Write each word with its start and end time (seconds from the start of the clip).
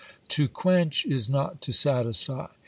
"To 0.35 0.47
quench 0.47 1.05
is 1.05 1.29
not 1.29 1.61
to 1.61 1.71
satisfy. 1.71 2.47